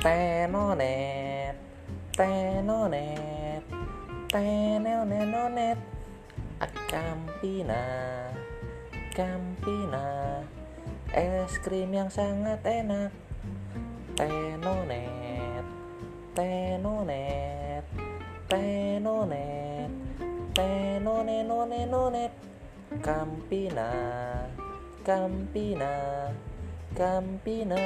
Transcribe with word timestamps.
Tenonet, 0.00 1.60
tenonet, 2.16 3.60
tenenonet, 4.32 5.76
Campina, 6.88 7.84
Campina, 9.12 10.40
es 11.12 11.52
krim 11.60 11.92
yang 11.92 12.08
sangat 12.08 12.64
enak. 12.64 13.12
Tenonet, 14.16 15.68
tenonet, 16.32 17.84
tenonet, 18.48 19.92
tenonenonet, 20.56 22.32
Campina, 23.04 23.92
Campina, 25.04 25.92
Campina. 26.96 27.84